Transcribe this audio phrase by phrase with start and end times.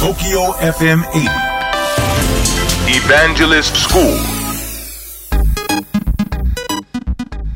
[0.00, 1.28] TOKYO FM 80.
[2.88, 4.02] Evangelist School.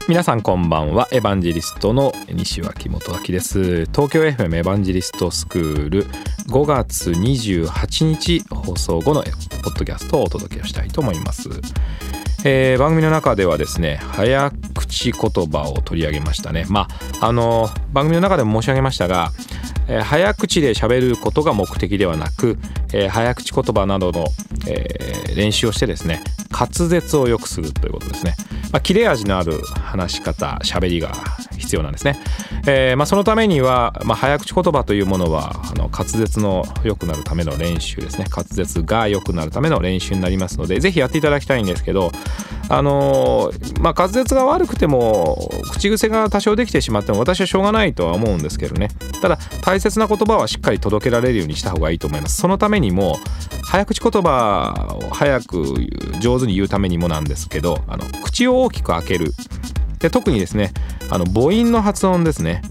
[0.07, 1.09] 皆さんこんばんは。
[1.11, 3.87] エヴァンジェリストの西脇元明です。
[3.87, 6.05] 東京 FM エヴァンジェリストスクール
[6.49, 9.31] 5月28日放送後のポ
[9.71, 11.49] ッドキャストをお届けしたいと思います、
[12.45, 16.67] えー番組の中ではですね早口言葉を取り上げましたね。
[16.69, 16.89] ま
[17.21, 19.33] ああの番組の中でも申し上げましたが
[19.89, 22.59] えー早口で喋ることが目的ではなく、
[22.93, 24.27] えー早口言葉などの、
[24.69, 28.37] えー練習をしてですね滑舌を良くするということですね、
[28.73, 31.13] まあ、切れ味のある話し方喋りが
[31.59, 32.19] 必要なんですね、
[32.67, 38.27] えーまあ、そのためには、まあ、早口言葉というものはあの滑舌の良くなるための練習ですね。
[38.31, 42.13] 滑舌が良くなるための練習になりますのでぜひやっていただきたいんですけど
[42.69, 48.89] あのーまあ、滑舌が悪くても口癖が多少できてしまっても私はしょうがないとは思うんですけどね。
[49.21, 52.37] ただ大切な言葉はしっかり届けられるようにした方がいいと思います。
[52.37, 53.19] そのためにも
[53.65, 55.75] 早口言葉を早く
[56.21, 59.33] 上手に言うためにもなんですけどあの口を大きく開ける。
[59.99, 60.73] で特にですね
[61.11, 62.63] あの母音の発音ですね。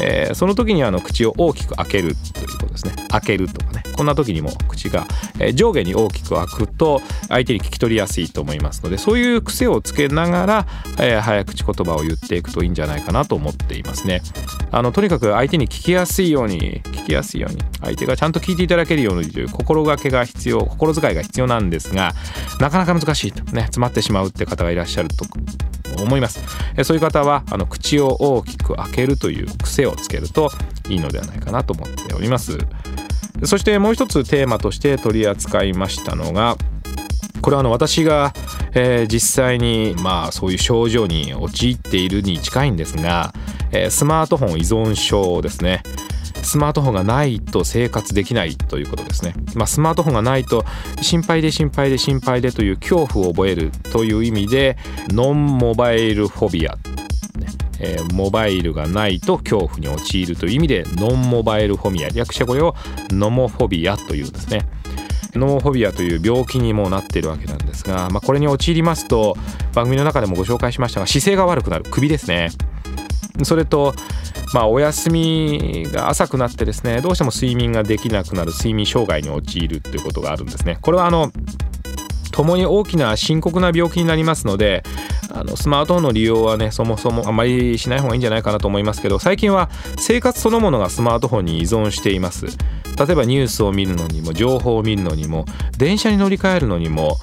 [0.00, 2.92] えーその時にあの口を大きく開けるということですね。
[3.08, 3.67] 開けると。
[3.98, 5.08] こんな時にも口が、
[5.40, 10.66] え上下に大きく開くと相手に聞き取りやすいと思いますのでそういう癖をつけながら、
[11.00, 14.22] えー早口言葉を言っていくといいんじゃないかなと思っていますね。
[14.70, 22.12] あのとにかく相手に聞きやすいように聞きやすいように相手がちゃんと聞いていただけるようにという心がけが必要心遣いが必要なんですが
[22.60, 25.24] なかなか難しいとね詰まってしまうって方がいらっしゃると
[26.02, 26.38] 思います。
[26.76, 30.50] えーそういう方はあの口を大きく開けるという癖をつけると
[30.88, 32.58] いいのではないかなと思っております。
[33.44, 36.56] そしてもう一つテーマとして取り扱いましたのが
[37.40, 38.32] これはあの私が、
[38.74, 43.32] えー実際にまあそういう症状に陥っているに近いんですが、
[43.72, 45.82] えースマートフォン依存症ですね。
[46.42, 50.64] スマートフォンがないと生活できないということですね、まあ、スマートフォンがないと
[51.02, 56.78] 心配で心配で心配でという恐怖を覚えるという意味でノンモバイルフォビア
[57.80, 62.74] えーモバイルがないと恐怖に陥るという意味でノンモバイルフォビア略してこれを
[63.10, 64.68] ノモフォビアというんですね。
[65.34, 69.36] ノモフォビアという病気にもなっているわけなんですが、まあ、これに陥りますと
[69.74, 72.50] 番組の中でもご紹介しましたが姿勢が悪くなる首ですね。
[73.44, 73.94] それと
[74.54, 80.78] まあ、お休みが浅くなってですねどうしても睡眠ができなくなる睡眠障害に陥るということがあるんですね。
[80.80, 81.30] これはあの
[82.32, 84.84] 共に大きな深刻な病気になりますので
[85.38, 92.46] あのスマートフォンの利用はねそもそもあまりしない方がいいんじゃないかなと思いますけど最近は生活そのものがスマートフォンに依存しています。
[92.46, 95.44] 例えばニュースを見るのにも情報を見るのにも
[95.76, 97.16] 電車に乗り換えるのにも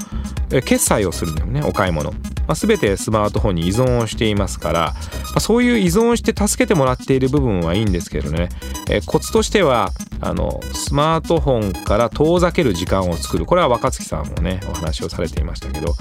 [0.52, 2.14] え決済をするのにもねお買い物、
[2.47, 4.94] まあ、全てスマートフォンに依存をしていますから、ま
[5.35, 8.50] あ、そういう依存して助けてもらっている部分はいいんですけどね。
[8.89, 9.91] えコツとしては
[10.22, 13.45] あのスマートフォンから遠ざける時間を作る。
[13.45, 15.95] これは若月さんもねお話をされていましたけど。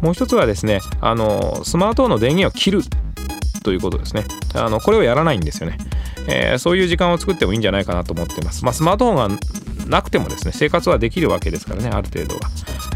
[0.00, 2.82] もう一つはですねあのスマートフォンの電源を切る
[3.62, 4.24] ということですね。
[4.54, 5.78] あのこれをやらないんですよね、
[6.26, 9.40] えーそういう時間を作ってもいいんじゃないかなと思ってます、まあ、スマートフォンが
[9.86, 12.50] なくてもですね生活はできるわけですからねある程度は。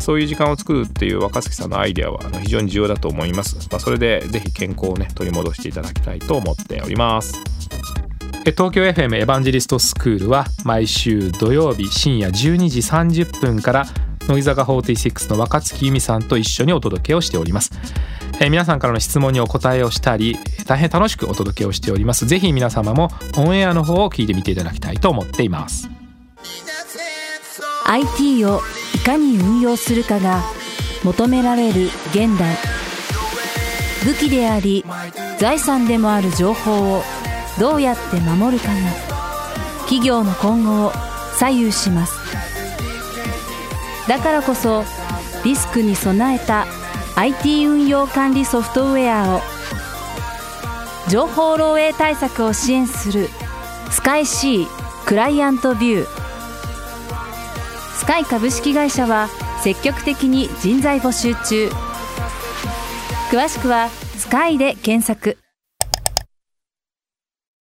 [0.05, 7.43] そういう時間を作るっていう若月さんのアイデアはあの非常に重要だと思います、まあ、それでぜひ健康をね取り戻していただきたいと思っております。
[8.47, 12.81] え東京 FM エヴァンジェリストスクールは毎週土曜日深夜12時
[13.23, 13.87] 30分から
[14.29, 17.73] 乃木坂46の若月由美さんと一緒にお届けをしております。
[18.41, 22.27] えー皆さんからの質問にお答えをしたり大変楽しくお届けをしております。
[22.27, 25.89] ぜひ皆様もオンエアの方を聞いてみていただきたいと思っています。
[27.87, 30.43] IT をいかに運用するかが
[31.05, 32.57] 求められる現代。
[34.05, 34.85] 武器であり
[35.39, 37.03] 財産でもある情報を
[37.59, 38.75] どうやって守るかが
[39.83, 40.93] 企業の今後を
[41.39, 42.15] 左右します。
[44.09, 44.85] だからこそ
[45.45, 46.67] リスクに備えた
[47.17, 49.41] IT 運用管理ソフトウェアを
[51.09, 53.29] 情報漏洩対策を支援する
[53.91, 54.67] スカイ C
[55.07, 56.24] クライアントビュー。
[57.97, 59.29] スカイ株式会社は
[59.63, 61.71] 積極的に人材募集中。
[63.31, 63.89] 詳しくは
[64.19, 65.44] 「スカイで検索。